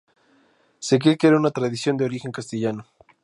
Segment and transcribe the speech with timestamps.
[0.79, 2.87] Se cree que era una tradición de origen castellano.